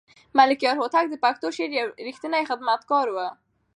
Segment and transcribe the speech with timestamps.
[0.37, 3.17] ملکیار هوتک د پښتو شعر یو رښتینی خدمتګار و.